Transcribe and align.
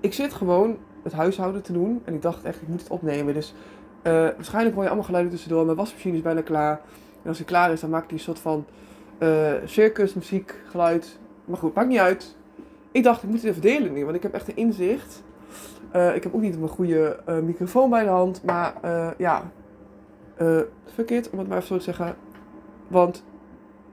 ik 0.00 0.12
zit 0.12 0.32
gewoon 0.32 0.78
het 1.02 1.12
huishouden 1.12 1.62
te 1.62 1.72
doen. 1.72 2.02
En 2.04 2.14
ik 2.14 2.22
dacht 2.22 2.44
echt, 2.44 2.62
ik 2.62 2.68
moet 2.68 2.80
het 2.80 2.90
opnemen. 2.90 3.34
Dus 3.34 3.54
eh, 4.02 4.12
waarschijnlijk 4.12 4.74
hoor 4.74 4.82
je 4.82 4.88
allemaal 4.88 5.06
geluiden 5.06 5.32
tussendoor. 5.32 5.64
Mijn 5.64 5.76
wasmachine 5.76 6.16
is 6.16 6.22
bijna 6.22 6.42
klaar. 6.42 6.80
En 7.22 7.28
als 7.28 7.36
die 7.36 7.46
klaar 7.46 7.72
is, 7.72 7.80
dan 7.80 7.90
maakt 7.90 8.04
hij 8.04 8.14
een 8.14 8.24
soort 8.24 8.38
van 8.38 8.64
uh, 9.18 9.52
circus, 9.64 10.14
muziek, 10.14 10.54
geluid. 10.66 11.18
Maar 11.44 11.56
goed, 11.56 11.74
maakt 11.74 11.88
niet 11.88 11.98
uit. 11.98 12.36
Ik 12.90 13.02
dacht, 13.02 13.22
ik 13.22 13.28
moet 13.28 13.42
het 13.42 13.50
even 13.50 13.62
delen 13.62 13.92
nu, 13.92 14.04
want 14.04 14.16
ik 14.16 14.22
heb 14.22 14.34
echt 14.34 14.48
een 14.48 14.56
inzicht. 14.56 15.22
Uh, 15.96 16.14
ik 16.14 16.22
heb 16.22 16.34
ook 16.34 16.40
niet 16.40 16.54
een 16.54 16.68
goede 16.68 17.20
microfoon 17.42 17.90
bij 17.90 18.02
de 18.02 18.08
hand, 18.08 18.42
maar 18.44 18.74
ja, 19.16 19.50
verkeerd 20.94 21.30
om 21.30 21.38
het 21.38 21.48
maar 21.48 21.56
even 21.56 21.68
zo 21.68 21.76
te 21.76 21.82
zeggen. 21.82 22.16
Want 22.88 23.24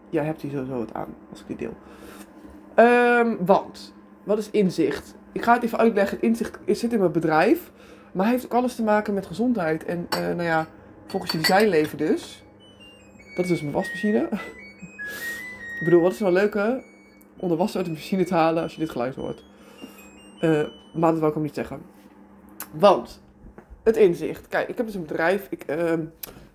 jij 0.09 0.23
hebt 0.23 0.41
hier 0.41 0.51
sowieso 0.51 0.79
het 0.79 0.93
aan 0.93 1.15
als 1.29 1.41
ik 1.41 1.47
dit 1.47 1.59
deel. 1.59 1.73
Um, 2.85 3.37
want, 3.45 3.93
wat 4.23 4.37
is 4.37 4.51
inzicht? 4.51 5.15
Ik 5.37 5.43
ga 5.43 5.53
het 5.53 5.63
even 5.63 5.77
uitleggen. 5.77 6.21
Inzicht 6.21 6.57
zit 6.65 6.93
in 6.93 6.99
mijn 6.99 7.11
bedrijf, 7.11 7.71
maar 8.11 8.27
heeft 8.27 8.45
ook 8.45 8.53
alles 8.53 8.75
te 8.75 8.83
maken 8.83 9.13
met 9.13 9.25
gezondheid. 9.25 9.85
En 9.85 10.07
nou 10.09 10.43
ja, 10.43 10.67
volgens 11.05 11.31
je 11.31 11.37
designleven 11.37 11.97
dus. 11.97 12.43
Dat 13.35 13.45
is 13.45 13.51
dus 13.51 13.61
mijn 13.61 13.73
wasmachine. 13.73 14.27
Ik 15.79 15.81
bedoel, 15.83 16.01
wat 16.01 16.11
is 16.11 16.19
nou 16.19 16.33
leuker 16.33 16.83
om 17.37 17.49
de 17.49 17.55
was 17.55 17.75
uit 17.75 17.85
de 17.85 17.91
machine 17.91 18.23
te 18.23 18.33
halen 18.33 18.63
als 18.63 18.73
je 18.73 18.79
dit 18.79 18.89
geluid 18.89 19.15
hoort. 19.15 19.43
Uh, 20.41 20.63
maar 20.93 21.11
dat 21.11 21.19
wil 21.19 21.27
ik 21.27 21.33
hem 21.33 21.43
niet 21.43 21.53
zeggen. 21.53 21.81
Want, 22.71 23.21
het 23.83 23.97
inzicht. 23.97 24.47
Kijk, 24.47 24.67
ik 24.67 24.77
heb 24.77 24.85
dus 24.85 24.95
een 24.95 25.01
bedrijf. 25.01 25.47
Ik, 25.49 25.63
uh, 25.69 25.93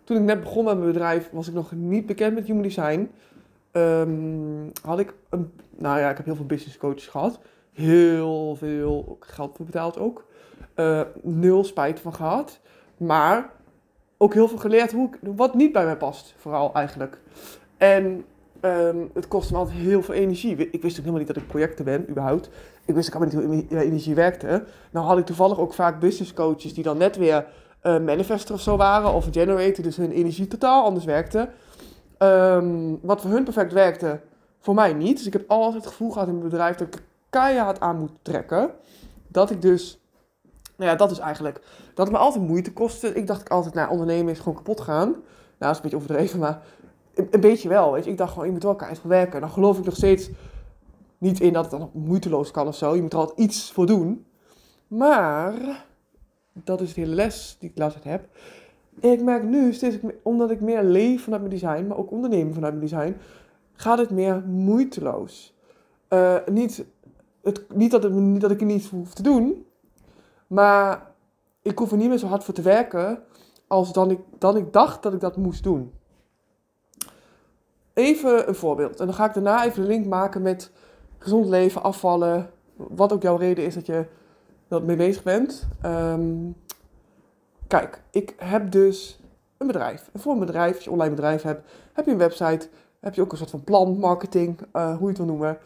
toen 0.04 0.16
ik 0.16 0.22
net 0.22 0.40
begon 0.40 0.64
met 0.64 0.74
mijn 0.74 0.92
bedrijf, 0.92 1.28
was 1.32 1.48
ik 1.48 1.54
nog 1.54 1.72
niet 1.72 2.06
bekend 2.06 2.34
met 2.34 2.46
Human 2.46 2.62
Design. 2.62 3.10
Um, 3.72 4.70
had 4.82 4.98
ik 4.98 5.14
een, 5.28 5.52
nou 5.76 5.98
ja, 5.98 6.10
ik 6.10 6.16
heb 6.16 6.26
heel 6.26 6.36
veel 6.36 6.46
business 6.46 6.78
coaches 6.78 7.06
gehad. 7.06 7.40
Heel 7.72 8.56
veel 8.56 9.16
geld 9.20 9.56
voor 9.56 9.66
betaald 9.66 9.98
ook. 9.98 10.24
Uh, 10.76 11.00
nul 11.22 11.64
spijt 11.64 12.00
van 12.00 12.14
gehad. 12.14 12.60
Maar 12.96 13.50
ook 14.16 14.34
heel 14.34 14.48
veel 14.48 14.58
geleerd 14.58 14.92
hoe 14.92 15.08
ik, 15.08 15.18
wat 15.36 15.54
niet 15.54 15.72
bij 15.72 15.84
mij 15.84 15.96
past, 15.96 16.34
vooral 16.36 16.74
eigenlijk. 16.74 17.20
En 17.76 18.24
Um, 18.64 19.10
het 19.14 19.28
kost 19.28 19.50
me 19.50 19.56
altijd 19.56 19.76
heel 19.76 20.02
veel 20.02 20.14
energie. 20.14 20.56
Ik 20.56 20.82
wist 20.82 20.92
ook 20.92 21.04
helemaal 21.04 21.18
niet 21.18 21.26
dat 21.26 21.36
ik 21.36 21.46
projecten 21.46 21.84
ben, 21.84 22.10
überhaupt. 22.10 22.48
Ik 22.84 22.94
wist 22.94 23.14
ook 23.14 23.24
helemaal 23.24 23.54
niet 23.54 23.70
hoe 23.70 23.80
energie 23.80 24.14
werkte. 24.14 24.64
Nou 24.90 25.06
had 25.06 25.18
ik 25.18 25.24
toevallig 25.24 25.58
ook 25.58 25.74
vaak 25.74 26.00
business 26.00 26.34
coaches 26.34 26.74
die 26.74 26.84
dan 26.84 26.96
net 26.96 27.16
weer 27.16 27.46
uh, 27.82 28.00
manifester 28.00 28.54
of 28.54 28.60
zo 28.60 28.76
waren. 28.76 29.12
Of 29.12 29.28
generator, 29.30 29.84
dus 29.84 29.96
hun 29.96 30.10
energie 30.10 30.46
totaal 30.46 30.84
anders 30.84 31.04
werkte. 31.04 31.48
Um, 32.18 32.98
wat 33.02 33.20
voor 33.20 33.30
hun 33.30 33.44
perfect 33.44 33.72
werkte, 33.72 34.20
voor 34.60 34.74
mij 34.74 34.92
niet. 34.92 35.16
Dus 35.16 35.26
ik 35.26 35.32
heb 35.32 35.44
altijd 35.46 35.74
het 35.74 35.92
gevoel 35.92 36.10
gehad 36.10 36.28
in 36.28 36.34
mijn 36.38 36.48
bedrijf 36.48 36.76
dat 36.76 36.94
ik 36.94 37.02
keihard 37.32 37.80
aan 37.80 37.98
moet 37.98 38.12
trekken. 38.22 38.70
Dat 39.28 39.50
ik 39.50 39.62
dus, 39.62 40.00
nou 40.76 40.90
ja, 40.90 40.96
dat 40.96 41.10
is 41.10 41.18
eigenlijk, 41.18 41.60
dat 41.94 42.06
het 42.06 42.16
me 42.16 42.22
altijd 42.22 42.46
moeite 42.46 42.72
kostte. 42.72 43.14
Ik 43.14 43.26
dacht 43.26 43.48
altijd, 43.48 43.74
nou, 43.74 43.90
ondernemen 43.90 44.32
is 44.32 44.38
gewoon 44.38 44.54
kapot 44.54 44.80
gaan. 44.80 45.08
Nou, 45.08 45.22
dat 45.58 45.70
is 45.70 45.76
een 45.76 45.82
beetje 45.82 45.96
overdreven, 45.96 46.38
maar 46.38 46.62
een, 47.14 47.40
beetje 47.40 47.68
wel, 47.68 47.92
weet 47.92 48.04
je. 48.04 48.10
Ik 48.10 48.18
dacht 48.18 48.32
gewoon, 48.32 48.46
je 48.46 48.52
moet 48.52 48.62
wel 48.62 48.74
keihard 48.74 49.00
voor 49.00 49.10
werken. 49.10 49.40
Dan 49.40 49.50
geloof 49.50 49.78
ik 49.78 49.84
nog 49.84 49.96
steeds 49.96 50.30
niet 51.18 51.40
in 51.40 51.52
dat 51.52 51.70
het 51.70 51.80
dan 51.80 51.90
moeiteloos 51.92 52.50
kan 52.50 52.66
of 52.66 52.76
zo. 52.76 52.94
Je 52.94 53.02
moet 53.02 53.12
er 53.12 53.18
altijd 53.18 53.38
iets 53.38 53.72
voor 53.72 53.86
doen. 53.86 54.26
Maar, 54.86 55.54
dat 56.52 56.80
is 56.80 56.94
de 56.94 57.00
hele 57.00 57.14
les 57.14 57.56
die 57.60 57.70
ik 57.70 57.78
laatst 57.78 58.04
heb. 58.04 58.24
Ik 59.00 59.22
merk 59.22 59.42
nu, 59.42 59.72
steeds, 59.72 59.96
omdat 60.22 60.50
ik 60.50 60.60
meer 60.60 60.82
leef 60.82 61.22
vanuit 61.22 61.42
mijn 61.42 61.54
design, 61.54 61.86
maar 61.86 61.96
ook 61.96 62.10
ondernemen 62.10 62.54
vanuit 62.54 62.74
mijn 62.74 62.86
design, 62.86 63.16
gaat 63.72 63.98
het 63.98 64.10
meer 64.10 64.42
moeiteloos. 64.46 65.54
Uh, 66.08 66.36
niet, 66.46 66.84
het, 67.42 67.74
niet, 67.74 67.90
dat 67.90 68.02
het, 68.02 68.12
niet 68.12 68.40
dat 68.40 68.50
ik 68.50 68.60
er 68.60 68.66
niet 68.66 68.88
hoef 68.88 69.14
te 69.14 69.22
doen, 69.22 69.66
maar 70.46 71.10
ik 71.62 71.78
hoef 71.78 71.90
er 71.90 71.96
niet 71.96 72.08
meer 72.08 72.18
zo 72.18 72.26
hard 72.26 72.44
voor 72.44 72.54
te 72.54 72.62
werken 72.62 73.22
als 73.66 73.92
dan 73.92 74.10
ik, 74.10 74.18
dan 74.38 74.56
ik 74.56 74.72
dacht 74.72 75.02
dat 75.02 75.12
ik 75.12 75.20
dat 75.20 75.36
moest 75.36 75.62
doen. 75.62 75.92
Even 77.92 78.48
een 78.48 78.54
voorbeeld. 78.54 79.00
En 79.00 79.06
dan 79.06 79.14
ga 79.14 79.24
ik 79.24 79.34
daarna 79.34 79.64
even 79.64 79.82
de 79.82 79.88
link 79.88 80.06
maken 80.06 80.42
met 80.42 80.70
gezond 81.18 81.46
leven, 81.46 81.82
afvallen. 81.82 82.50
Wat 82.76 83.12
ook 83.12 83.22
jouw 83.22 83.36
reden 83.36 83.64
is 83.64 83.74
dat 83.74 83.86
je 83.86 84.06
dat 84.68 84.82
mee 84.82 84.96
bezig 84.96 85.22
bent. 85.22 85.68
Um, 85.86 86.56
kijk, 87.66 88.02
ik 88.10 88.34
heb 88.36 88.70
dus 88.70 89.20
een 89.56 89.66
bedrijf. 89.66 90.10
En 90.12 90.20
voor 90.20 90.32
een 90.32 90.38
bedrijf, 90.38 90.74
als 90.74 90.84
je 90.84 90.90
een 90.90 90.96
online 90.96 91.14
bedrijf 91.14 91.42
hebt, 91.42 91.70
heb 91.92 92.04
je 92.04 92.10
een 92.10 92.18
website. 92.18 92.68
Heb 93.00 93.14
je 93.14 93.20
ook 93.20 93.32
een 93.32 93.38
soort 93.38 93.50
van 93.50 93.64
plan, 93.64 93.98
marketing, 93.98 94.60
uh, 94.72 94.96
hoe 94.96 95.00
je 95.00 95.06
het 95.06 95.16
wil 95.16 95.26
noemen. 95.26 95.58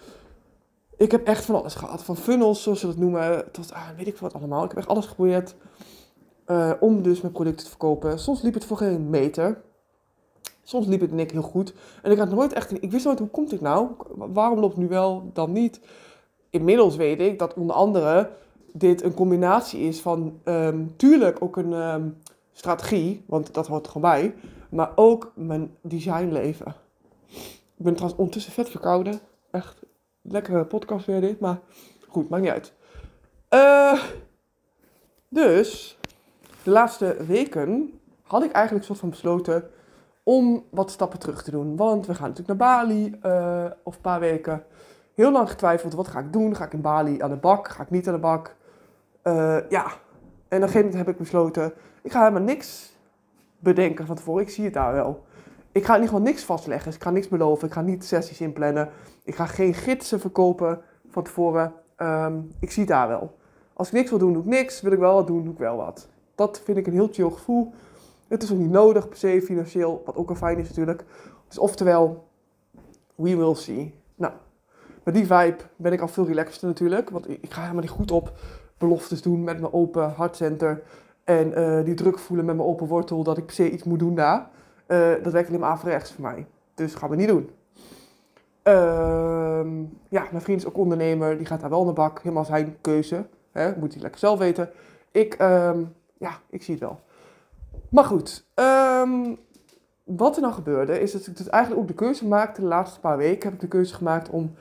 Ik 0.97 1.11
heb 1.11 1.27
echt 1.27 1.45
van 1.45 1.55
alles 1.55 1.75
gehad. 1.75 2.05
Van 2.05 2.17
funnels, 2.17 2.63
zoals 2.63 2.81
ze 2.81 2.87
dat 2.87 2.97
noemen, 2.97 3.53
tot 3.53 3.73
ah, 3.73 3.89
weet 3.97 4.07
ik 4.07 4.17
wat 4.17 4.35
allemaal. 4.35 4.63
Ik 4.63 4.69
heb 4.69 4.79
echt 4.79 4.89
alles 4.89 5.07
geprobeerd 5.07 5.55
uh, 6.47 6.73
om 6.81 7.03
dus 7.03 7.21
mijn 7.21 7.33
producten 7.33 7.65
te 7.65 7.71
verkopen. 7.71 8.19
Soms 8.19 8.43
liep 8.43 8.55
het 8.55 8.65
voor 8.65 8.77
geen 8.77 9.11
meter. 9.11 9.63
Soms 10.63 10.87
liep 10.87 11.01
het 11.01 11.13
Nick 11.13 11.31
heel 11.31 11.43
goed. 11.43 11.75
En 12.03 12.11
ik 12.11 12.19
had 12.19 12.31
nooit 12.31 12.53
echt. 12.53 12.83
Ik 12.83 12.91
wist 12.91 13.05
nooit 13.05 13.19
hoe 13.19 13.29
komt 13.29 13.51
dit 13.51 13.61
nou? 13.61 13.89
Waarom 14.17 14.59
loopt 14.59 14.77
nu 14.77 14.89
wel, 14.89 15.31
dan 15.33 15.53
niet? 15.53 15.81
Inmiddels 16.51 16.97
weet 16.97 17.21
ik 17.21 17.39
dat 17.39 17.55
onder 17.55 17.77
andere 17.77 18.31
dit 18.73 19.03
een 19.03 19.15
combinatie 19.15 19.81
is 19.81 20.01
van. 20.01 20.41
Um, 20.45 20.97
tuurlijk 20.97 21.43
ook 21.43 21.57
een 21.57 21.73
um, 21.73 22.17
strategie, 22.53 23.25
want 23.27 23.55
dat 23.55 23.67
hoort 23.67 23.87
er 23.87 23.93
gewoon 23.93 24.11
bij. 24.11 24.35
Maar 24.71 24.93
ook 24.95 25.33
mijn 25.35 25.77
designleven. 25.81 26.75
Ik 27.77 27.85
ben 27.85 27.93
trouwens 27.93 28.19
ondertussen 28.19 28.53
vet 28.53 28.69
verkouden. 28.69 29.21
Echt 29.51 29.83
lekkere 30.29 30.65
podcast 30.65 31.07
weer 31.07 31.21
dit. 31.21 31.41
Maar 31.41 31.59
goed, 32.09 32.29
maakt 32.29 32.43
niet 32.43 32.53
uit. 32.53 32.73
Uh, 33.51 34.03
dus, 35.29 35.99
de 36.63 36.71
laatste 36.71 37.17
weken 37.27 38.01
had 38.23 38.43
ik 38.43 38.53
eigenlijk 38.53 38.85
soort 38.85 38.99
van 38.99 39.11
besloten 39.11 39.71
om 40.23 40.65
wat 40.71 40.91
stappen 40.91 41.19
terug 41.19 41.43
te 41.43 41.51
doen. 41.51 41.77
Want 41.77 42.07
we 42.07 42.15
gaan 42.15 42.29
natuurlijk 42.29 42.59
naar 42.59 42.69
Bali 42.69 43.19
uh, 43.27 43.65
of 43.83 43.95
een 43.95 44.01
paar 44.01 44.21
weken. 44.21 44.65
Heel 45.15 45.33
lang 45.33 45.51
getwijfeld, 45.51 45.95
wat 45.95 46.09
ga 46.09 46.19
ik 46.19 46.33
doen? 46.33 46.57
Ga 46.57 46.65
ik 46.65 46.73
in 46.73 46.81
Bali 46.81 47.21
aan 47.21 47.31
de 47.31 47.37
bak? 47.37 47.69
Ga 47.69 47.83
ik 47.83 47.91
niet 47.91 48.07
aan 48.07 48.15
de 48.15 48.21
bak? 48.21 48.57
Uh, 49.25 49.59
ja, 49.69 49.85
en 49.85 49.93
op 49.93 49.97
een 50.49 50.61
gegeven 50.61 50.81
moment 50.81 50.95
heb 50.95 51.09
ik 51.09 51.19
besloten, 51.19 51.73
ik 52.03 52.13
ga 52.13 52.19
helemaal 52.19 52.43
niks 52.43 52.97
bedenken 53.59 54.07
van 54.07 54.17
tevoren. 54.17 54.43
Ik 54.43 54.51
zie 54.51 54.65
het 54.65 54.75
daar 54.75 54.93
wel. 54.93 55.26
Ik 55.77 55.85
ga 55.85 55.95
in 55.95 56.01
ieder 56.01 56.15
geval 56.15 56.31
niks 56.33 56.45
vastleggen. 56.45 56.93
ik 56.93 57.03
ga 57.03 57.11
niks 57.11 57.29
beloven. 57.29 57.67
Ik 57.67 57.73
ga 57.73 57.81
niet 57.81 58.05
sessies 58.05 58.41
inplannen. 58.41 58.89
Ik 59.25 59.35
ga 59.35 59.47
geen 59.47 59.75
gidsen 59.75 60.21
verkopen 60.21 60.81
van 61.09 61.23
tevoren. 61.23 61.73
Um, 61.97 62.51
ik 62.61 62.71
zie 62.71 62.87
daar 62.87 63.09
wel. 63.09 63.37
Als 63.73 63.87
ik 63.87 63.93
niks 63.95 64.11
wil 64.11 64.19
doen, 64.19 64.33
doe 64.33 64.43
ik 64.43 64.49
niks. 64.49 64.81
Wil 64.81 64.93
ik 64.93 64.99
wel 64.99 65.15
wat 65.15 65.27
doen, 65.27 65.45
doe 65.45 65.53
ik 65.53 65.59
wel 65.59 65.77
wat. 65.77 66.09
Dat 66.35 66.61
vind 66.65 66.79
ik 66.79 66.87
een 66.87 66.93
heel 66.93 67.09
chill 67.13 67.31
gevoel. 67.31 67.73
Het 68.29 68.43
is 68.43 68.53
ook 68.53 68.59
niet 68.59 68.71
nodig 68.71 69.09
per 69.09 69.19
se 69.19 69.43
financieel, 69.45 70.03
wat 70.05 70.17
ook 70.17 70.29
al 70.29 70.35
fijn 70.35 70.59
is 70.59 70.69
natuurlijk. 70.69 71.05
Dus 71.49 71.59
oftewel, 71.59 72.29
we 73.15 73.37
will 73.37 73.55
see. 73.55 73.95
Nou, 74.15 74.33
met 75.03 75.15
die 75.15 75.27
vibe 75.27 75.57
ben 75.77 75.93
ik 75.93 76.01
al 76.01 76.09
veel 76.09 76.27
relaxter 76.27 76.69
natuurlijk. 76.69 77.11
Want 77.11 77.29
ik 77.29 77.53
ga 77.53 77.61
helemaal 77.61 77.83
niet 77.83 77.91
goed 77.91 78.11
op 78.11 78.33
beloftes 78.79 79.23
doen 79.23 79.45
met 79.45 79.61
mijn 79.61 79.73
open 79.73 80.11
hartcenter. 80.11 80.83
En 81.25 81.59
uh, 81.59 81.85
die 81.85 81.95
druk 81.95 82.19
voelen 82.19 82.47
met 82.47 82.57
mijn 82.57 82.69
open 82.69 82.87
wortel 82.87 83.23
dat 83.23 83.39
ik 83.39 83.47
per 83.47 83.55
se 83.55 83.71
iets 83.71 83.85
moet 83.85 83.99
doen 83.99 84.15
daar. 84.15 84.55
Uh, 84.89 85.15
dat 85.23 85.33
werkt 85.33 85.49
alleen 85.49 85.61
maar 85.61 85.71
averechts 85.71 86.13
voor 86.13 86.23
mij. 86.23 86.47
Dus 86.75 86.95
gaan 86.95 87.11
we 87.11 87.17
niet 87.17 87.29
doen. 87.29 87.51
Uh, 88.65 89.67
ja, 90.09 90.27
mijn 90.31 90.43
vriend 90.43 90.61
is 90.61 90.67
ook 90.67 90.77
ondernemer. 90.77 91.37
Die 91.37 91.47
gaat 91.47 91.61
daar 91.61 91.71
wel 91.71 91.85
naar 91.85 91.95
bak. 91.95 92.19
Helemaal 92.23 92.45
zijn 92.45 92.77
keuze. 92.81 93.27
Hè? 93.53 93.77
Moet 93.77 93.93
hij 93.93 94.03
lekker 94.03 94.21
zelf 94.21 94.39
weten. 94.39 94.71
Ik, 95.11 95.35
ehm, 95.35 95.83
ja, 96.19 96.39
ik 96.51 96.63
zie 96.63 96.75
het 96.75 96.83
wel. 96.83 97.01
Maar 97.89 98.05
goed, 98.05 98.47
ehm, 98.55 99.35
wat 100.05 100.37
er 100.37 100.43
nou 100.43 100.55
gebeurde, 100.55 101.01
is 101.01 101.13
dat 101.13 101.27
ik 101.27 101.37
dus 101.37 101.49
eigenlijk 101.49 101.83
ook 101.83 101.89
de 101.89 101.95
keuze 102.05 102.27
maakte, 102.27 102.61
de 102.61 102.67
laatste 102.67 103.01
paar 103.01 103.17
weken 103.17 103.45
heb 103.45 103.53
ik 103.53 103.61
de 103.61 103.69
keuze 103.69 103.95
gemaakt 103.95 104.29
om 104.29 104.55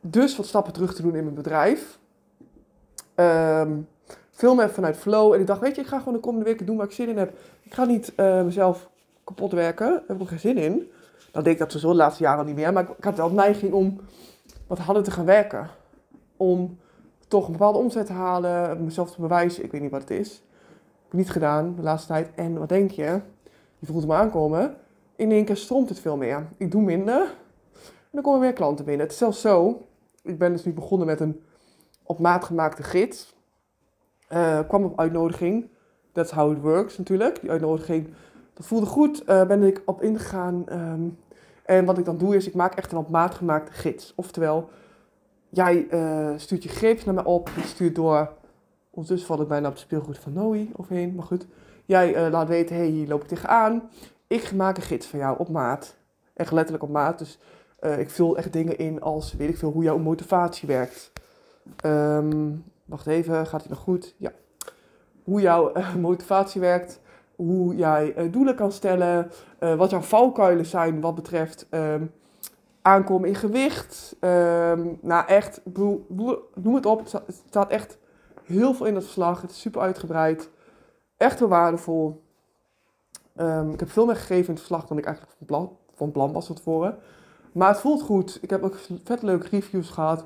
dus 0.00 0.36
wat 0.36 0.46
stappen 0.46 0.72
terug 0.72 0.94
te 0.94 1.02
doen 1.02 1.14
in 1.14 1.24
mijn 1.24 1.34
bedrijf. 1.34 1.98
Um, 3.14 3.88
veel 4.30 4.54
meer 4.54 4.70
vanuit 4.70 4.96
flow. 4.96 5.32
En 5.32 5.40
ik 5.40 5.46
dacht, 5.46 5.60
weet 5.60 5.74
je, 5.74 5.80
ik 5.80 5.86
ga 5.86 5.98
gewoon 5.98 6.14
de 6.14 6.20
komende 6.20 6.44
weken 6.44 6.66
doen 6.66 6.76
waar 6.76 6.86
ik 6.86 6.92
zin 6.92 7.08
in 7.08 7.18
heb. 7.18 7.38
Ik 7.62 7.74
ga 7.74 7.84
niet 7.84 8.12
uh, 8.16 8.42
mezelf 8.42 8.90
kapot 9.24 9.52
werken. 9.52 9.90
Daar 9.90 10.02
heb 10.06 10.20
ik 10.20 10.28
geen 10.28 10.38
zin 10.38 10.56
in. 10.56 10.90
Dat 11.30 11.44
deed 11.44 11.52
ik 11.52 11.58
dat 11.58 11.72
zo 11.72 11.88
de 11.88 11.94
laatste 11.96 12.22
jaren 12.22 12.38
al 12.38 12.44
niet 12.44 12.54
meer. 12.54 12.72
Maar 12.72 12.88
ik, 12.98 13.04
had 13.04 13.16
wel 13.16 13.30
neiging 13.30 13.72
om 13.72 14.00
wat 14.66 14.78
harder 14.78 15.02
te 15.02 15.10
gaan 15.10 15.24
werken. 15.24 15.68
Om 16.36 16.78
toch 17.28 17.46
een 17.46 17.52
bepaalde 17.52 17.78
omzet 17.78 18.06
te 18.06 18.12
halen, 18.12 18.84
mezelf 18.84 19.10
te 19.10 19.20
bewijzen. 19.20 19.64
Ik 19.64 19.72
weet 19.72 19.80
niet 19.80 19.90
wat 19.90 20.00
het 20.00 20.10
is 20.10 20.42
niet 21.12 21.30
gedaan 21.30 21.74
de 21.76 21.82
laatste 21.82 22.08
tijd. 22.08 22.30
En 22.34 22.58
wat 22.58 22.68
denk 22.68 22.90
je? 22.90 23.20
Je 23.78 23.86
voelt 23.86 24.02
hem 24.02 24.12
aankomen. 24.12 24.76
In 25.16 25.30
één 25.30 25.44
keer 25.44 25.56
stroomt 25.56 25.88
het 25.88 26.00
veel 26.00 26.16
meer. 26.16 26.48
Ik 26.56 26.70
doe 26.70 26.82
minder. 26.82 27.20
En 27.82 28.18
dan 28.18 28.22
komen 28.22 28.40
weer 28.40 28.52
klanten 28.52 28.84
binnen. 28.84 29.02
Het 29.02 29.12
is 29.12 29.18
zelfs 29.18 29.40
zo. 29.40 29.86
Ik 30.22 30.38
ben 30.38 30.52
dus 30.52 30.64
nu 30.64 30.72
begonnen 30.72 31.06
met 31.06 31.20
een 31.20 31.42
op 32.02 32.18
maat 32.18 32.44
gemaakte 32.44 32.82
gids. 32.82 33.34
Uh, 34.32 34.60
kwam 34.68 34.84
op 34.84 35.00
uitnodiging. 35.00 35.70
That's 36.12 36.30
how 36.30 36.52
it 36.52 36.60
works 36.60 36.98
natuurlijk. 36.98 37.40
Die 37.40 37.50
uitnodiging, 37.50 38.08
dat 38.62 38.70
voelde 38.70 38.86
goed. 38.86 39.22
Uh, 39.28 39.46
ben 39.46 39.62
ik 39.62 39.82
op 39.84 40.02
ingegaan. 40.02 40.64
Um, 40.72 41.18
en 41.64 41.84
wat 41.84 41.98
ik 41.98 42.04
dan 42.04 42.18
doe 42.18 42.36
is, 42.36 42.46
ik 42.46 42.54
maak 42.54 42.74
echt 42.74 42.92
een 42.92 42.98
op 42.98 43.08
maat 43.08 43.34
gemaakte 43.34 43.72
gids. 43.72 44.12
Oftewel, 44.16 44.68
jij 45.48 45.86
uh, 45.90 46.32
stuurt 46.36 46.62
je 46.62 46.68
gegevens 46.68 47.04
naar 47.04 47.14
mij 47.14 47.24
op. 47.24 47.50
Je 47.56 47.62
stuurt 47.62 47.94
door. 47.94 48.32
Ondertussen 48.90 49.28
val 49.28 49.40
ik 49.42 49.48
bijna 49.48 49.66
op 49.66 49.72
het 49.72 49.82
speelgoed 49.82 50.18
van 50.18 50.32
Noe 50.32 50.68
overheen. 50.76 51.14
Maar 51.14 51.24
goed. 51.24 51.46
Jij 51.84 52.24
uh, 52.26 52.32
laat 52.32 52.48
weten, 52.48 52.76
hey, 52.76 52.86
hier 52.86 53.08
loop 53.08 53.22
ik 53.22 53.28
tegenaan. 53.28 53.88
Ik 54.26 54.52
maak 54.54 54.76
een 54.76 54.82
gids 54.82 55.06
van 55.06 55.18
jou 55.18 55.38
op 55.38 55.48
maat. 55.48 55.96
Echt 56.34 56.52
letterlijk 56.52 56.84
op 56.84 56.90
maat. 56.90 57.18
Dus 57.18 57.38
ik 57.98 58.10
vul 58.10 58.36
echt 58.36 58.52
dingen 58.52 58.78
in 58.78 59.00
als, 59.00 59.32
weet 59.32 59.48
ik 59.48 59.56
veel, 59.56 59.70
hoe 59.70 59.82
jouw 59.82 59.98
motivatie 59.98 60.68
werkt. 60.68 61.12
Um, 61.84 62.64
wacht 62.84 63.06
even, 63.06 63.46
gaat 63.46 63.60
het 63.60 63.70
nog 63.70 63.78
goed? 63.78 64.14
Ja. 64.16 64.32
Hoe 65.24 65.40
jouw 65.40 65.72
motivatie 65.98 66.60
werkt. 66.60 67.00
Hoe 67.44 67.76
jij 67.76 68.30
doelen 68.30 68.54
kan 68.54 68.72
stellen. 68.72 69.30
wat 69.58 69.90
jouw 69.90 70.00
valkuilen 70.00 70.66
zijn 70.66 71.00
wat 71.00 71.14
betreft... 71.14 71.66
Um, 71.70 72.12
aankomen 72.82 73.28
in 73.28 73.34
gewicht. 73.34 74.16
Um, 74.20 74.98
nou, 75.00 75.26
echt, 75.26 75.60
noem 76.54 76.74
het 76.74 76.86
op. 76.86 77.12
Het 77.12 77.42
staat 77.48 77.70
echt 77.70 77.98
heel 78.44 78.74
veel 78.74 78.86
in 78.86 78.94
het 78.94 79.04
verslag. 79.04 79.40
Het 79.40 79.50
is 79.50 79.60
super 79.60 79.80
uitgebreid. 79.80 80.50
Echt 81.16 81.38
heel 81.38 81.48
waardevol. 81.48 82.22
Um, 83.36 83.72
ik 83.72 83.80
heb 83.80 83.90
veel 83.90 84.06
meer 84.06 84.16
gegeven 84.16 84.44
in 84.44 84.50
het 84.50 84.58
verslag 84.58 84.86
dan 84.86 84.98
ik 84.98 85.04
eigenlijk 85.04 85.36
van 85.38 85.46
plan, 85.46 85.76
van 85.94 86.10
plan 86.10 86.32
was 86.32 86.46
van 86.46 86.56
tevoren. 86.56 86.98
Maar 87.52 87.68
het 87.68 87.80
voelt 87.80 88.02
goed. 88.02 88.38
Ik 88.40 88.50
heb 88.50 88.62
ook 88.62 88.76
vet 89.04 89.22
leuke 89.22 89.48
reviews 89.48 89.90
gehad. 89.90 90.24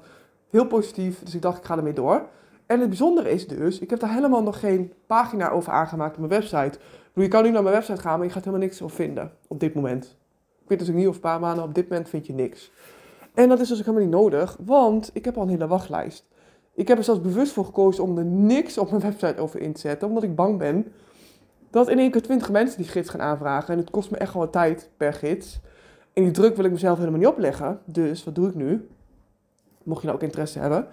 Heel 0.51 0.67
positief. 0.67 1.23
Dus 1.23 1.35
ik 1.35 1.43
dacht, 1.43 1.59
ik 1.59 1.65
ga 1.65 1.77
ermee 1.77 1.93
door. 1.93 2.23
En 2.67 2.81
het 2.81 2.89
bijzondere 2.89 3.31
is 3.31 3.47
dus, 3.49 3.79
ik 3.79 3.91
heb 3.91 4.01
daar 4.01 4.13
helemaal 4.13 4.43
nog 4.43 4.61
geen 4.61 4.93
pagina 5.07 5.51
over 5.51 5.73
aangemaakt 5.73 6.13
op 6.13 6.29
mijn 6.29 6.41
website. 6.41 6.79
Je 7.15 7.29
kan 7.29 7.43
nu 7.43 7.51
naar 7.51 7.63
mijn 7.63 7.75
website 7.75 8.01
gaan, 8.01 8.17
maar 8.19 8.27
je 8.27 8.33
gaat 8.33 8.45
helemaal 8.45 8.67
niks 8.67 8.83
over 8.83 8.97
vinden 8.97 9.33
op 9.49 9.61
dit 9.61 9.75
moment. 9.75 10.17
Ik 10.63 10.69
weet 10.69 10.79
dus 10.79 10.89
ook 10.89 10.95
niet 10.95 11.09
of 11.09 11.15
een 11.15 11.21
paar 11.21 11.41
maanden, 11.41 11.65
op 11.65 11.75
dit 11.75 11.89
moment 11.89 12.09
vind 12.09 12.27
je 12.27 12.33
niks. 12.33 12.71
En 13.35 13.49
dat 13.49 13.61
is 13.61 13.69
dus 13.69 13.79
ook 13.79 13.85
helemaal 13.85 14.07
niet 14.07 14.17
nodig, 14.17 14.57
want 14.65 15.11
ik 15.13 15.25
heb 15.25 15.37
al 15.37 15.43
een 15.43 15.49
hele 15.49 15.67
wachtlijst. 15.67 16.29
Ik 16.75 16.89
heb 16.89 16.99
er 16.99 17.05
zelfs 17.05 17.21
bewust 17.21 17.53
voor 17.53 17.65
gekozen 17.65 18.05
om 18.05 18.19
er 18.19 18.25
niks 18.25 18.79
op 18.79 18.91
mijn 18.91 19.03
website 19.03 19.41
over 19.41 19.61
in 19.61 19.73
te 19.73 19.81
zetten, 19.81 20.09
omdat 20.09 20.23
ik 20.23 20.35
bang 20.35 20.59
ben 20.59 20.93
dat 21.71 21.89
in 21.89 21.99
één 21.99 22.11
keer 22.11 22.23
20 22.23 22.51
mensen 22.51 22.79
die 22.79 22.89
gids 22.89 23.09
gaan 23.09 23.21
aanvragen. 23.21 23.73
En 23.73 23.79
het 23.79 23.91
kost 23.91 24.11
me 24.11 24.17
echt 24.17 24.33
wel 24.33 24.43
wat 24.43 24.53
tijd 24.53 24.91
per 24.97 25.13
gids. 25.13 25.61
En 26.13 26.23
die 26.23 26.33
druk 26.33 26.57
wil 26.57 26.65
ik 26.65 26.71
mezelf 26.71 26.99
helemaal 26.99 27.19
niet 27.19 27.29
opleggen. 27.29 27.81
Dus 27.85 28.25
wat 28.25 28.35
doe 28.35 28.49
ik 28.49 28.55
nu? 28.55 28.89
Mocht 29.83 30.01
je 30.01 30.07
nou 30.07 30.19
ook 30.19 30.25
interesse 30.25 30.59
hebben. 30.59 30.87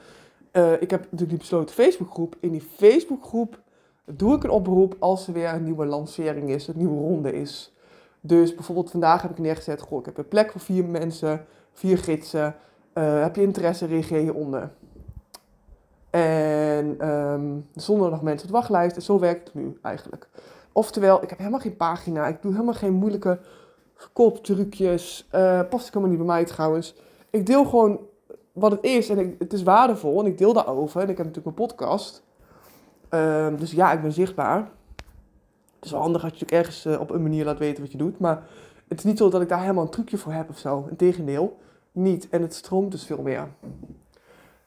Uh, 0.54 0.72
ik 0.72 0.92
heb 0.92 1.02
natuurlijk 1.02 1.30
die 1.30 1.38
besloten 1.38 1.76
Facebookgroep. 1.76 2.36
In 2.40 2.52
die 2.52 2.68
Facebookgroep 2.76 3.60
doe 4.06 4.36
ik 4.36 4.44
een 4.44 4.50
oproep 4.50 4.96
als 5.00 5.28
er 5.28 5.34
weer 5.34 5.54
een 5.54 5.64
nieuwe 5.64 5.86
lancering 5.86 6.50
is, 6.50 6.68
een 6.68 6.78
nieuwe 6.78 7.00
ronde 7.00 7.34
is. 7.34 7.74
Dus 8.22 8.56
bijvoorbeeld 8.56 8.92
vandaag 8.92 9.22
heb 9.22 9.32
ik 9.32 9.40
neergezet, 9.40 9.82
goh, 9.82 10.00
ik 10.00 10.06
heb 10.06 10.18
een 10.18 10.28
plek 10.28 10.52
voor 10.52 10.62
vier 10.62 10.86
mensen, 10.86 11.46
vier 11.72 11.98
gidsen. 11.98 12.56
Uh, 12.94 13.22
heb 13.22 13.36
je 13.36 13.42
interesse, 13.42 13.86
reageer 13.86 14.20
hieronder. 14.20 14.72
En 16.10 17.10
um, 17.10 17.68
zonder 17.76 18.10
nog 18.10 18.22
mensen 18.22 18.48
op 18.48 18.54
wachtlijst. 18.54 18.96
En 18.96 19.02
zo 19.02 19.20
werkt 19.20 19.48
het 19.48 19.54
nu 19.54 19.78
eigenlijk. 19.82 20.28
Oftewel, 20.72 21.24
ik 21.24 21.30
heb 21.30 21.38
helemaal 21.38 21.60
geen 21.60 21.78
pagina. 21.78 22.28
Ik 22.28 22.42
doe 22.42 22.52
helemaal 22.52 22.74
geen 22.74 22.94
moeilijke 22.94 23.40
verkooptrucjes. 23.96 25.28
Uh, 25.36 25.60
past 25.70 25.86
ook 25.86 25.94
helemaal 25.94 26.10
niet 26.10 26.18
bij 26.18 26.28
mij 26.28 26.46
trouwens. 26.46 26.96
Ik 27.30 27.46
deel 27.46 27.66
gewoon 27.66 28.00
wat 28.54 28.72
het 28.72 28.84
is. 28.84 29.10
En 29.10 29.20
ik, 29.20 29.36
het 29.40 29.54
is 29.54 29.64
waardevol. 29.64 30.20
En 30.20 30.26
ik 30.26 30.38
deel 30.38 30.54
daarover. 30.54 31.02
En 31.02 31.10
ik 31.10 31.18
heb 31.18 31.26
natuurlijk 31.26 31.58
mijn 31.58 31.68
podcast. 31.68 32.24
Uh, 33.10 33.48
dus 33.58 33.72
ja, 33.72 33.92
ik 33.92 34.02
ben 34.02 34.12
zichtbaar. 34.12 34.58
Het 35.76 35.86
is 35.86 35.92
wel 35.92 36.02
handig 36.02 36.24
als 36.24 36.40
je 36.40 36.46
ergens 36.46 36.86
uh, 36.86 37.00
op 37.00 37.10
een 37.10 37.22
manier 37.22 37.46
laat 37.46 37.58
weten 37.58 37.84
wat 37.84 37.92
je 37.92 37.98
doet. 37.98 38.20
Maar 38.20 38.44
het 38.88 38.98
is 38.98 39.04
niet 39.04 39.18
zo 39.18 39.30
dat 39.30 39.42
ik 39.42 39.50
daar 39.50 39.62
helemaal 39.62 39.84
een 39.84 39.90
trucje 39.90 40.18
voor 40.18 40.32
heb 40.32 40.50
of 40.50 40.58
zo. 40.58 40.88
Integendeel, 40.90 41.58
niet. 41.92 42.30
En 42.30 42.42
het 42.42 42.54
stroomt 42.54 42.92
dus 42.92 43.06
veel 43.06 43.22
meer. 43.22 43.48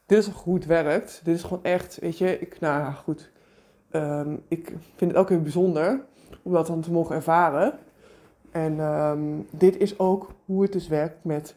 Dit 0.06 0.18
is 0.18 0.28
hoe 0.28 0.54
het 0.54 0.66
werkt. 0.66 1.20
Dit 1.24 1.34
is 1.34 1.42
gewoon 1.42 1.64
echt, 1.64 1.98
weet 2.00 2.18
je, 2.18 2.38
ik, 2.38 2.60
nou 2.60 2.92
goed. 2.92 3.30
Um, 3.92 4.42
ik 4.48 4.66
vind 4.68 5.10
het 5.10 5.14
elke 5.14 5.32
keer 5.32 5.42
bijzonder 5.42 6.04
om 6.42 6.52
dat 6.52 6.66
dan 6.66 6.80
te 6.80 6.92
mogen 6.92 7.14
ervaren. 7.14 7.78
En 8.50 8.80
um, 8.80 9.46
dit 9.50 9.76
is 9.76 9.98
ook 9.98 10.30
hoe 10.44 10.62
het 10.62 10.72
dus 10.72 10.88
werkt 10.88 11.24
met 11.24 11.54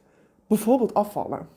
bijvoorbeeld 0.47 0.93
afvallen. 0.93 1.47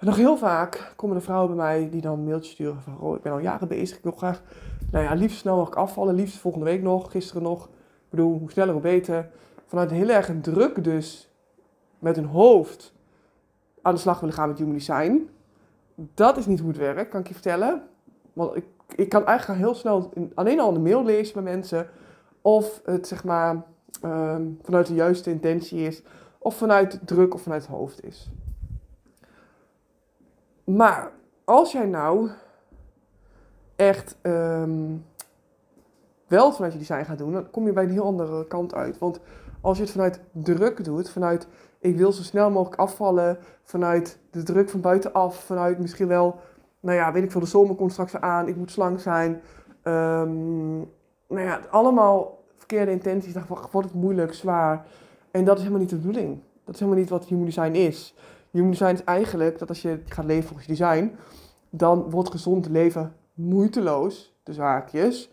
Nog 0.00 0.16
heel 0.16 0.36
vaak 0.36 0.92
komen 0.96 1.16
er 1.16 1.22
vrouwen 1.22 1.56
bij 1.56 1.64
mij 1.64 1.90
die 1.90 2.00
dan 2.00 2.18
een 2.18 2.24
mailtje 2.24 2.50
sturen 2.50 2.82
van... 2.82 3.00
Oh, 3.00 3.16
ik 3.16 3.22
ben 3.22 3.32
al 3.32 3.38
jaren 3.38 3.68
bezig, 3.68 3.96
ik 3.96 4.02
wil 4.02 4.12
graag 4.12 4.42
nou 4.90 5.04
ja, 5.04 5.14
liefst 5.14 5.38
snel 5.38 5.56
mogelijk 5.56 5.80
afvallen. 5.80 6.14
Liefst 6.14 6.38
volgende 6.38 6.66
week 6.66 6.82
nog, 6.82 7.10
gisteren 7.10 7.42
nog. 7.42 7.64
Ik 7.64 8.10
bedoel, 8.10 8.38
hoe 8.38 8.50
sneller 8.50 8.72
hoe 8.72 8.82
beter. 8.82 9.28
Vanuit 9.66 9.90
heel 9.90 10.08
erg 10.08 10.30
druk 10.40 10.84
dus 10.84 11.30
met 11.98 12.16
hun 12.16 12.24
hoofd 12.24 12.94
aan 13.82 13.94
de 13.94 14.00
slag 14.00 14.20
willen 14.20 14.34
gaan 14.34 14.48
met 14.48 14.58
human 14.58 14.74
design. 14.74 15.28
Dat 15.94 16.36
is 16.36 16.46
niet 16.46 16.60
hoe 16.60 16.68
het 16.68 16.78
werkt, 16.78 17.10
kan 17.10 17.20
ik 17.20 17.26
je 17.26 17.34
vertellen. 17.34 17.82
Want 18.32 18.56
ik, 18.56 18.64
ik 18.94 19.08
kan 19.08 19.26
eigenlijk 19.26 19.60
heel 19.60 19.74
snel 19.74 20.12
alleen 20.34 20.60
al 20.60 20.72
de 20.72 20.78
mail 20.78 21.04
lezen 21.04 21.34
bij 21.34 21.52
mensen. 21.52 21.88
Of 22.42 22.80
het 22.84 23.06
zeg 23.06 23.24
maar 23.24 23.62
uh, 24.04 24.36
vanuit 24.62 24.86
de 24.86 24.94
juiste 24.94 25.30
intentie 25.30 25.86
is. 25.86 26.02
Of 26.38 26.56
vanuit 26.56 27.00
druk 27.04 27.34
of 27.34 27.42
vanuit 27.42 27.62
het 27.62 27.70
hoofd 27.70 28.04
is. 28.04 28.30
Maar 30.76 31.12
als 31.44 31.72
jij 31.72 31.86
nou 31.86 32.30
echt 33.76 34.16
um, 34.22 35.04
wel 36.26 36.52
vanuit 36.52 36.72
je 36.72 36.78
design 36.78 37.04
gaat 37.04 37.18
doen, 37.18 37.32
dan 37.32 37.50
kom 37.50 37.66
je 37.66 37.72
bij 37.72 37.84
een 37.84 37.90
heel 37.90 38.04
andere 38.04 38.46
kant 38.46 38.74
uit. 38.74 38.98
Want 38.98 39.20
als 39.60 39.76
je 39.76 39.82
het 39.82 39.92
vanuit 39.92 40.20
druk 40.32 40.84
doet, 40.84 41.10
vanuit 41.10 41.48
ik 41.80 41.96
wil 41.96 42.12
zo 42.12 42.22
snel 42.22 42.50
mogelijk 42.50 42.80
afvallen, 42.80 43.38
vanuit 43.62 44.18
de 44.30 44.42
druk 44.42 44.70
van 44.70 44.80
buitenaf, 44.80 45.36
vanuit 45.36 45.78
misschien 45.78 46.08
wel, 46.08 46.36
nou 46.80 46.96
ja, 46.96 47.12
weet 47.12 47.22
ik 47.22 47.30
veel, 47.30 47.40
de 47.40 47.46
zomer 47.46 47.74
komt 47.74 47.92
straks 47.92 48.16
aan, 48.16 48.48
ik 48.48 48.56
moet 48.56 48.70
slank 48.70 49.00
zijn. 49.00 49.40
Um, 49.84 50.76
nou 51.28 51.46
ja, 51.46 51.60
allemaal 51.70 52.44
verkeerde 52.56 52.90
intenties, 52.90 53.32
dan 53.32 53.44
wordt 53.46 53.88
het 53.88 53.94
moeilijk, 53.94 54.34
zwaar. 54.34 54.86
En 55.30 55.44
dat 55.44 55.56
is 55.56 55.62
helemaal 55.62 55.82
niet 55.82 55.90
de 55.90 55.96
bedoeling. 55.96 56.40
Dat 56.64 56.74
is 56.74 56.80
helemaal 56.80 57.00
niet 57.00 57.10
wat 57.10 57.24
human 57.24 57.44
design 57.44 57.72
is. 57.72 58.14
Human 58.50 58.70
design 58.70 58.92
is 58.92 59.04
eigenlijk 59.04 59.58
dat 59.58 59.68
als 59.68 59.82
je 59.82 60.00
gaat 60.04 60.24
leven 60.24 60.44
volgens 60.48 60.66
je 60.66 60.74
design, 60.74 61.16
dan 61.70 62.10
wordt 62.10 62.30
gezond 62.30 62.68
leven 62.68 63.16
moeiteloos, 63.34 64.36
de 64.42 64.52
zaakjes, 64.52 65.30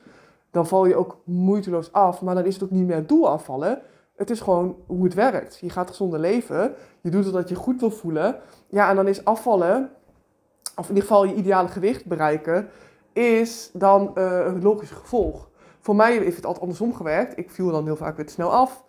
dan 0.51 0.67
val 0.67 0.85
je 0.85 0.95
ook 0.95 1.17
moeiteloos 1.23 1.91
af. 1.91 2.21
Maar 2.21 2.35
dan 2.35 2.45
is 2.45 2.53
het 2.53 2.63
ook 2.63 2.71
niet 2.71 2.87
meer 2.87 2.95
het 2.95 3.09
doel 3.09 3.29
afvallen. 3.29 3.81
Het 4.15 4.29
is 4.29 4.41
gewoon 4.41 4.75
hoe 4.85 5.03
het 5.03 5.13
werkt. 5.13 5.57
Je 5.59 5.69
gaat 5.69 5.89
gezonder 5.89 6.19
leven. 6.19 6.73
Je 7.01 7.09
doet 7.09 7.23
het 7.25 7.33
dat 7.33 7.49
je 7.49 7.55
goed 7.55 7.79
wil 7.79 7.91
voelen. 7.91 8.39
Ja, 8.67 8.89
en 8.89 8.95
dan 8.95 9.07
is 9.07 9.25
afvallen, 9.25 9.89
of 10.75 10.89
in 10.89 10.95
ieder 10.95 11.09
geval 11.09 11.25
je 11.25 11.33
ideale 11.33 11.67
gewicht 11.67 12.05
bereiken, 12.05 12.69
is 13.13 13.69
dan 13.73 14.11
uh, 14.17 14.45
een 14.45 14.61
logisch 14.61 14.91
gevolg. 14.91 15.49
Voor 15.79 15.95
mij 15.95 16.17
heeft 16.17 16.35
het 16.35 16.45
altijd 16.45 16.63
andersom 16.63 16.93
gewerkt. 16.93 17.37
Ik 17.37 17.51
viel 17.51 17.71
dan 17.71 17.85
heel 17.85 17.95
vaak 17.95 18.15
weer 18.15 18.25
te 18.25 18.33
snel 18.33 18.51
af. 18.51 18.83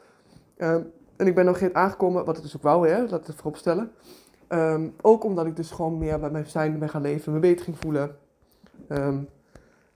Uh, 0.56 0.76
en 1.16 1.26
ik 1.26 1.35
ben 1.35 1.44
nog 1.44 1.58
geen 1.58 1.75
aangekomen, 1.75 2.25
wat 2.25 2.37
ik 2.37 2.42
dus 2.42 2.56
ook 2.56 2.62
wou, 2.62 2.88
hè, 2.88 3.00
laat 3.00 3.26
het 3.26 3.37
voorop 3.37 3.56
stellen. 3.56 3.90
Um, 4.49 4.94
ook 5.00 5.25
omdat 5.25 5.46
ik 5.46 5.56
dus 5.56 5.70
gewoon 5.70 5.99
meer 5.99 6.20
bij 6.20 6.30
mijn 6.30 6.46
zijn 6.46 6.78
ben 6.78 6.88
gaan 6.88 7.02
leven, 7.02 7.32
me 7.32 7.38
beter 7.38 7.64
ging 7.64 7.78
voelen. 7.78 8.16
Um, 8.88 9.28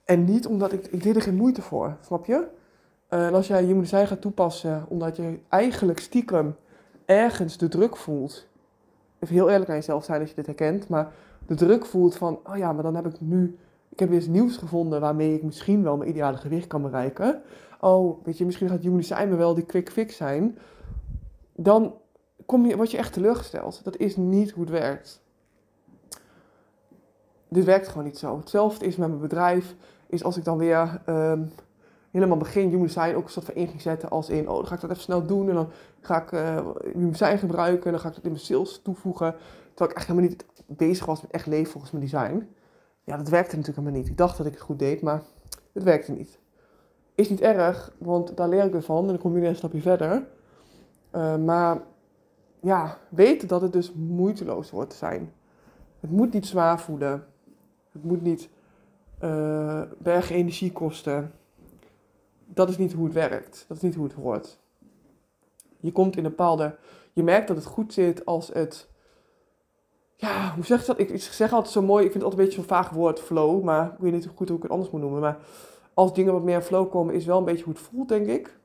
en 0.05 0.23
niet 0.23 0.47
omdat 0.47 0.71
ik, 0.71 0.87
ik 0.87 1.03
deed 1.03 1.15
er 1.15 1.21
geen 1.21 1.35
moeite 1.35 1.61
voor, 1.61 1.97
snap 2.01 2.25
je? 2.25 2.47
Uh, 3.09 3.25
en 3.25 3.33
als 3.33 3.47
jij 3.47 3.65
je 3.65 3.85
zijn 3.85 4.07
gaat 4.07 4.21
toepassen 4.21 4.85
omdat 4.87 5.15
je 5.15 5.39
eigenlijk 5.49 5.99
stiekem 5.99 6.55
ergens 7.05 7.57
de 7.57 7.67
druk 7.67 7.97
voelt. 7.97 8.47
Even 9.19 9.35
heel 9.35 9.49
eerlijk 9.49 9.69
aan 9.69 9.75
jezelf 9.75 10.03
zijn 10.03 10.19
als 10.19 10.29
je 10.29 10.35
dit 10.35 10.45
herkent. 10.45 10.87
Maar 10.87 11.11
de 11.47 11.55
druk 11.55 11.85
voelt 11.85 12.15
van, 12.15 12.39
oh 12.43 12.57
ja, 12.57 12.73
maar 12.73 12.83
dan 12.83 12.95
heb 12.95 13.05
ik 13.05 13.15
nu, 13.19 13.57
ik 13.89 13.99
heb 13.99 14.11
iets 14.11 14.27
nieuws 14.27 14.57
gevonden 14.57 15.01
waarmee 15.01 15.33
ik 15.33 15.43
misschien 15.43 15.83
wel 15.83 15.97
mijn 15.97 16.09
ideale 16.09 16.37
gewicht 16.37 16.67
kan 16.67 16.81
bereiken. 16.81 17.41
Oh, 17.79 18.25
weet 18.25 18.37
je, 18.37 18.45
misschien 18.45 18.69
gaat 18.69 18.81
Human 18.81 18.97
Design 18.97 19.29
me 19.29 19.35
wel 19.35 19.53
die 19.53 19.65
quick 19.65 19.91
fix 19.91 20.15
zijn. 20.15 20.57
Dan 21.63 21.95
kom 22.45 22.65
je, 22.65 22.75
word 22.75 22.91
je 22.91 22.97
echt 22.97 23.13
teleurgesteld. 23.13 23.83
Dat 23.83 23.97
is 23.97 24.15
niet 24.15 24.51
hoe 24.51 24.63
het 24.63 24.71
werkt 24.71 25.21
dit 27.51 27.65
werkt 27.65 27.87
gewoon 27.87 28.03
niet 28.03 28.17
zo. 28.17 28.37
Hetzelfde 28.37 28.85
is 28.85 28.95
met 28.95 29.07
mijn 29.07 29.21
bedrijf, 29.21 29.75
is 30.07 30.23
als 30.23 30.37
ik 30.37 30.43
dan 30.43 30.57
weer 30.57 31.01
um, 31.09 31.51
helemaal 32.11 32.37
begin 32.37 32.69
human 32.69 32.85
design 32.85 33.15
ook 33.15 33.23
een 33.23 33.29
soort 33.29 33.45
van 33.45 33.55
in 33.55 33.67
ging 33.67 33.81
zetten 33.81 34.09
als 34.09 34.29
in, 34.29 34.49
oh 34.49 34.55
dan 34.55 34.67
ga 34.67 34.75
ik 34.75 34.81
dat 34.81 34.89
even 34.89 35.03
snel 35.03 35.25
doen 35.25 35.49
en 35.49 35.55
dan 35.55 35.69
ga 36.01 36.21
ik 36.21 36.31
uh, 36.31 36.67
human 36.93 37.11
design 37.11 37.37
gebruiken 37.37 37.85
en 37.85 37.91
dan 37.91 37.99
ga 37.99 38.07
ik 38.07 38.15
dat 38.15 38.23
in 38.23 38.31
mijn 38.31 38.43
sales 38.43 38.81
toevoegen. 38.83 39.35
Terwijl 39.67 39.89
ik 39.89 39.97
echt 39.97 40.07
helemaal 40.07 40.29
niet 40.29 40.45
bezig 40.67 41.05
was 41.05 41.21
met 41.21 41.31
echt 41.31 41.45
leven 41.45 41.71
volgens 41.71 41.91
mijn 41.91 42.03
design. 42.03 42.47
Ja, 43.03 43.17
dat 43.17 43.29
werkte 43.29 43.55
natuurlijk 43.55 43.77
helemaal 43.77 44.01
niet. 44.01 44.11
Ik 44.11 44.17
dacht 44.17 44.37
dat 44.37 44.45
ik 44.45 44.53
het 44.53 44.61
goed 44.61 44.79
deed, 44.79 45.01
maar 45.01 45.21
het 45.73 45.83
werkte 45.83 46.11
niet. 46.11 46.39
Is 47.15 47.29
niet 47.29 47.41
erg, 47.41 47.93
want 47.97 48.37
daar 48.37 48.49
leer 48.49 48.63
ik 48.63 48.71
weer 48.71 48.83
van 48.83 49.01
en 49.01 49.07
dan 49.07 49.17
kom 49.17 49.33
je 49.33 49.39
weer 49.39 49.49
een 49.49 49.55
stapje 49.55 49.81
verder. 49.81 50.27
Uh, 51.15 51.35
maar 51.35 51.81
ja, 52.61 52.97
weten 53.09 53.47
dat 53.47 53.61
het 53.61 53.73
dus 53.73 53.93
moeiteloos 53.93 54.71
wordt 54.71 54.93
zijn. 54.93 55.33
Het 55.99 56.11
moet 56.11 56.33
niet 56.33 56.45
zwaar 56.45 56.79
voelen. 56.79 57.25
Het 57.91 58.03
moet 58.03 58.21
niet 58.21 58.49
bergen 59.97 60.35
energie 60.35 60.71
kosten. 60.71 61.31
Dat 62.45 62.69
is 62.69 62.77
niet 62.77 62.93
hoe 62.93 63.05
het 63.05 63.13
werkt. 63.13 63.65
Dat 63.67 63.77
is 63.77 63.83
niet 63.83 63.95
hoe 63.95 64.03
het 64.03 64.13
hoort. 64.13 64.59
Je 65.79 65.91
komt 65.91 66.17
in 66.17 66.23
een 66.23 66.29
bepaalde. 66.29 66.75
Je 67.13 67.23
merkt 67.23 67.47
dat 67.47 67.55
het 67.55 67.65
goed 67.65 67.93
zit 67.93 68.25
als 68.25 68.47
het 68.53 68.89
ja, 70.21 70.53
hoe 70.55 70.65
zeg 70.65 70.79
je 70.79 70.85
dat? 70.85 70.99
Ik, 70.99 71.09
ik 71.09 71.21
zeg 71.21 71.53
altijd 71.53 71.73
zo 71.73 71.81
mooi, 71.81 72.05
ik 72.05 72.11
vind 72.11 72.23
het 72.23 72.33
altijd 72.33 72.39
een 72.39 72.45
beetje 72.45 72.67
zo'n 72.67 72.77
vaag 72.77 72.89
woord, 72.89 73.19
flow. 73.19 73.63
Maar 73.63 73.85
ik 73.85 73.99
weet 73.99 74.11
niet 74.11 74.29
goed 74.35 74.47
hoe 74.47 74.57
ik 74.57 74.63
het 74.63 74.71
anders 74.71 74.89
moet 74.89 75.01
noemen. 75.01 75.19
Maar 75.19 75.37
als 75.93 76.13
dingen 76.13 76.33
wat 76.33 76.43
meer 76.43 76.61
flow 76.61 76.91
komen, 76.91 77.15
is 77.15 77.25
wel 77.25 77.37
een 77.37 77.45
beetje 77.45 77.63
hoe 77.63 77.73
het 77.73 77.81
voelt, 77.81 78.09
denk 78.09 78.27
ik. 78.27 78.59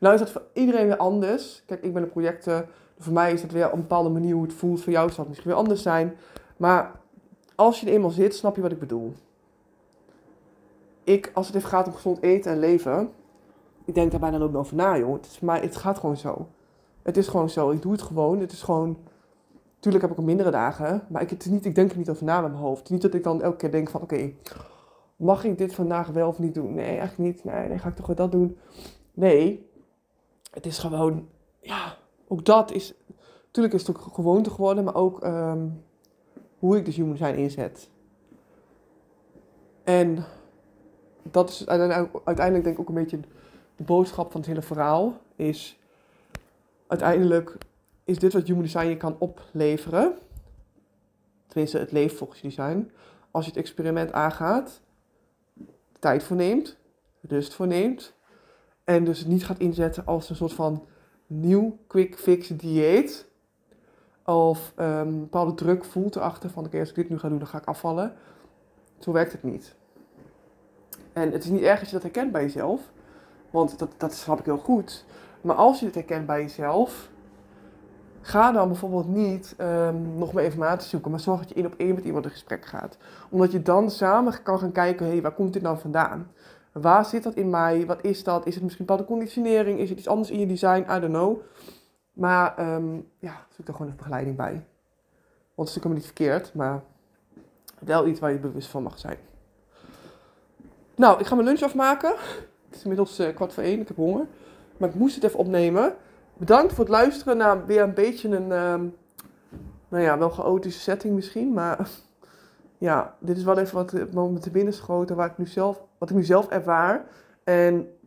Nou 0.00 0.14
is 0.14 0.20
dat 0.20 0.30
voor 0.30 0.42
iedereen 0.52 0.86
weer 0.86 0.96
anders. 0.96 1.62
Kijk, 1.66 1.82
ik 1.82 1.92
ben 1.92 2.02
een 2.02 2.10
projecten. 2.10 2.68
Voor 2.98 3.12
mij 3.12 3.32
is 3.32 3.42
het 3.42 3.52
weer 3.52 3.66
op 3.66 3.72
een 3.72 3.80
bepaalde 3.80 4.08
manier 4.08 4.34
hoe 4.34 4.42
het 4.42 4.52
voelt. 4.52 4.82
Voor 4.82 4.92
jou 4.92 5.08
zal 5.08 5.18
het 5.18 5.28
misschien 5.28 5.50
weer 5.50 5.58
anders 5.58 5.82
zijn. 5.82 6.16
Maar 6.56 7.00
als 7.54 7.80
je 7.80 7.86
er 7.86 7.92
eenmaal 7.92 8.10
zit, 8.10 8.34
snap 8.34 8.56
je 8.56 8.62
wat 8.62 8.72
ik 8.72 8.78
bedoel. 8.78 9.14
Ik, 11.04 11.30
als 11.34 11.46
het 11.46 11.56
even 11.56 11.68
gaat 11.68 11.86
om 11.86 11.92
gezond 11.92 12.22
eten 12.22 12.52
en 12.52 12.58
leven, 12.58 13.10
ik 13.84 13.94
denk 13.94 14.10
daar 14.10 14.20
bijna 14.20 14.38
meer 14.38 14.56
over 14.56 14.76
na, 14.76 14.98
joh. 14.98 15.12
Het, 15.12 15.26
is, 15.26 15.40
maar 15.40 15.62
het 15.62 15.76
gaat 15.76 15.98
gewoon 15.98 16.16
zo. 16.16 16.48
Het 17.02 17.16
is 17.16 17.28
gewoon 17.28 17.50
zo. 17.50 17.70
Ik 17.70 17.82
doe 17.82 17.92
het 17.92 18.02
gewoon. 18.02 18.40
Het 18.40 18.52
is 18.52 18.62
gewoon... 18.62 18.98
Tuurlijk 19.78 20.04
heb 20.04 20.12
ik 20.12 20.20
ook 20.20 20.26
mindere 20.26 20.50
dagen, 20.50 21.02
maar 21.08 21.22
ik, 21.22 21.30
het 21.30 21.44
is 21.44 21.50
niet, 21.50 21.64
ik 21.64 21.74
denk 21.74 21.90
er 21.90 21.98
niet 21.98 22.10
over 22.10 22.24
na 22.24 22.40
met 22.40 22.50
mijn 22.50 22.62
hoofd. 22.62 22.90
Niet 22.90 23.02
dat 23.02 23.14
ik 23.14 23.22
dan 23.22 23.42
elke 23.42 23.56
keer 23.56 23.70
denk 23.70 23.90
van, 23.90 24.00
oké, 24.00 24.32
mag 25.16 25.44
ik 25.44 25.58
dit 25.58 25.74
vandaag 25.74 26.08
wel 26.08 26.28
of 26.28 26.38
niet 26.38 26.54
doen? 26.54 26.74
Nee, 26.74 26.98
eigenlijk 26.98 27.16
niet. 27.18 27.44
Nee, 27.44 27.68
dan 27.68 27.78
ga 27.78 27.88
ik 27.88 27.96
toch 27.96 28.06
wel 28.06 28.16
dat 28.16 28.32
doen. 28.32 28.58
Nee, 29.14 29.69
het 30.50 30.66
is 30.66 30.78
gewoon, 30.78 31.28
ja, 31.60 31.96
ook 32.28 32.44
dat 32.44 32.70
is, 32.70 32.94
natuurlijk 33.46 33.74
is 33.74 33.86
het 33.86 33.96
ook 33.96 34.14
gewoonte 34.14 34.50
geworden, 34.50 34.84
maar 34.84 34.94
ook 34.94 35.22
ehm, 35.22 35.68
hoe 36.58 36.76
ik 36.76 36.84
dus 36.84 36.96
human 36.96 37.16
zijn 37.16 37.36
inzet. 37.36 37.90
En 39.84 40.24
dat 41.22 41.48
is 41.48 41.66
uiteindelijk, 41.66 42.64
denk 42.64 42.66
ik 42.66 42.80
ook 42.80 42.88
een 42.88 42.94
beetje 42.94 43.20
de 43.76 43.84
boodschap 43.84 44.30
van 44.30 44.40
het 44.40 44.48
hele 44.48 44.62
verhaal. 44.62 45.20
Is 45.36 45.78
uiteindelijk 46.86 47.58
is 48.04 48.18
dit 48.18 48.32
wat 48.32 48.46
human 48.46 48.62
design 48.62 48.86
je 48.86 48.96
kan 48.96 49.16
opleveren. 49.18 50.18
Tenminste, 51.46 51.78
het 51.78 51.92
leeft 51.92 52.16
volgens 52.16 52.40
design. 52.40 52.90
Als 53.30 53.44
je 53.44 53.50
het 53.50 53.60
experiment 53.60 54.12
aangaat, 54.12 54.80
tijd 55.98 56.22
voor 56.22 56.36
neemt, 56.36 56.76
rust 57.20 57.54
voor 57.54 57.66
neemt. 57.66 58.14
En 58.90 59.04
dus 59.04 59.24
niet 59.24 59.44
gaat 59.44 59.58
inzetten 59.58 60.06
als 60.06 60.30
een 60.30 60.36
soort 60.36 60.52
van 60.52 60.84
nieuw 61.26 61.78
quick 61.86 62.18
fix 62.18 62.48
dieet. 62.48 63.28
Of 64.24 64.72
um, 64.76 64.86
een 64.86 65.20
bepaalde 65.20 65.54
druk 65.54 65.84
voelt 65.84 66.16
erachter 66.16 66.50
van 66.50 66.64
oké, 66.64 66.78
als 66.78 66.88
ik 66.88 66.94
dit 66.94 67.08
nu 67.08 67.18
ga 67.18 67.28
doen, 67.28 67.38
dan 67.38 67.46
ga 67.46 67.58
ik 67.58 67.64
afvallen. 67.64 68.12
Zo 68.98 69.12
werkt 69.12 69.32
het 69.32 69.42
niet. 69.42 69.74
En 71.12 71.32
het 71.32 71.44
is 71.44 71.50
niet 71.50 71.62
erg 71.62 71.78
als 71.80 71.88
je 71.88 71.94
dat 71.94 72.02
herkent 72.02 72.32
bij 72.32 72.42
jezelf. 72.42 72.80
Want 73.50 73.78
dat, 73.78 73.90
dat 73.96 74.14
snap 74.14 74.38
ik 74.38 74.44
heel 74.44 74.58
goed. 74.58 75.04
Maar 75.40 75.56
als 75.56 75.80
je 75.80 75.86
het 75.86 75.94
herkent 75.94 76.26
bij 76.26 76.40
jezelf, 76.40 77.10
ga 78.20 78.52
dan 78.52 78.68
bijvoorbeeld 78.68 79.08
niet 79.08 79.54
um, 79.58 80.18
nog 80.18 80.32
meer 80.32 80.44
informatie 80.44 80.88
zoeken, 80.88 81.10
maar 81.10 81.20
zorg 81.20 81.38
dat 81.38 81.48
je 81.48 81.54
één 81.54 81.66
op 81.66 81.74
één 81.76 81.94
met 81.94 82.04
iemand 82.04 82.24
in 82.24 82.30
gesprek 82.30 82.64
gaat. 82.64 82.96
Omdat 83.30 83.52
je 83.52 83.62
dan 83.62 83.90
samen 83.90 84.42
kan 84.42 84.58
gaan 84.58 84.72
kijken, 84.72 85.06
hé, 85.06 85.12
hey, 85.12 85.22
waar 85.22 85.34
komt 85.34 85.52
dit 85.52 85.62
nou 85.62 85.78
vandaan? 85.78 86.30
Waar 86.72 87.04
zit 87.04 87.22
dat 87.22 87.34
in 87.34 87.50
mij? 87.50 87.86
Wat 87.86 88.04
is 88.04 88.24
dat? 88.24 88.46
Is 88.46 88.54
het 88.54 88.62
misschien 88.62 88.86
bepaalde 88.86 89.08
conditionering? 89.08 89.78
Is 89.78 89.88
het 89.88 89.98
iets 89.98 90.08
anders 90.08 90.30
in 90.30 90.38
je 90.38 90.46
design? 90.46 90.80
I 90.80 91.00
don't 91.00 91.12
know. 91.12 91.40
Maar 92.12 92.74
um, 92.74 93.08
ja, 93.18 93.46
zoek 93.48 93.68
er 93.68 93.72
gewoon 93.72 93.90
een 93.90 93.96
begeleiding 93.96 94.36
bij. 94.36 94.64
Want 95.54 95.68
het 95.68 95.68
is 95.68 95.74
natuurlijk 95.74 95.94
niet 95.94 96.04
verkeerd, 96.04 96.54
maar 96.54 96.82
wel 97.78 98.06
iets 98.06 98.20
waar 98.20 98.32
je 98.32 98.38
bewust 98.38 98.68
van 98.68 98.82
mag 98.82 98.98
zijn. 98.98 99.18
Nou, 100.94 101.20
ik 101.20 101.26
ga 101.26 101.34
mijn 101.34 101.46
lunch 101.46 101.62
afmaken. 101.62 102.14
Het 102.66 102.76
is 102.76 102.82
inmiddels 102.82 103.20
uh, 103.20 103.34
kwart 103.34 103.52
voor 103.52 103.62
één, 103.62 103.80
ik 103.80 103.88
heb 103.88 103.96
honger. 103.96 104.26
Maar 104.76 104.88
ik 104.88 104.94
moest 104.94 105.14
het 105.14 105.24
even 105.24 105.38
opnemen. 105.38 105.94
Bedankt 106.36 106.72
voor 106.72 106.84
het 106.84 106.92
luisteren 106.92 107.36
naar 107.36 107.66
weer 107.66 107.82
een 107.82 107.94
beetje 107.94 108.28
een, 108.28 108.50
um, 108.52 108.96
nou 109.88 110.02
ja, 110.04 110.18
wel 110.18 110.30
chaotische 110.30 110.80
setting 110.80 111.14
misschien. 111.14 111.52
Maar 111.52 111.88
ja, 112.78 113.16
dit 113.18 113.36
is 113.36 113.44
wel 113.44 113.58
even 113.58 113.76
wat 114.12 114.30
me 114.30 114.38
te 114.38 114.50
binnen 114.50 114.74
schoten 114.74 115.16
waar 115.16 115.30
ik 115.30 115.38
nu 115.38 115.46
zelf, 115.46 115.82
wat 116.00 116.10
ik 116.10 116.16
nu 116.16 116.24
zelf 116.24 116.48
ervaar. 116.48 117.06
En 117.44 117.98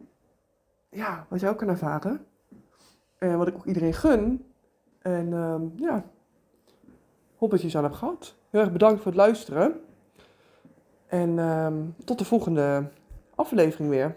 ja, 0.89 1.25
wat 1.29 1.39
jij 1.39 1.49
ook 1.49 1.57
kan 1.57 1.67
ervaren. 1.67 2.25
En 3.17 3.37
wat 3.37 3.47
ik 3.47 3.55
ook 3.55 3.65
iedereen 3.65 3.93
gun. 3.93 4.45
En 4.99 5.33
um, 5.33 5.73
ja, 5.75 6.03
hoop 7.37 7.51
dat 7.51 7.61
je 7.61 7.69
zo 7.69 7.77
aan 7.77 7.83
hebt 7.83 7.95
gehad. 7.95 8.35
Heel 8.49 8.61
erg 8.61 8.71
bedankt 8.71 8.97
voor 9.01 9.11
het 9.11 9.21
luisteren. 9.21 9.81
En 11.07 11.37
um, 11.37 11.95
tot 12.05 12.17
de 12.17 12.25
volgende 12.25 12.89
aflevering 13.35 13.89
weer. 13.89 14.15